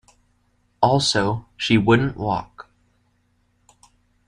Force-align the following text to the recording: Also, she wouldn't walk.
Also, 0.81 1.45
she 1.55 1.77
wouldn't 1.77 2.17
walk. 2.17 2.71